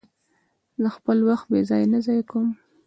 [0.81, 2.47] زه خپل وخت بې ځایه نه ضایع کوم.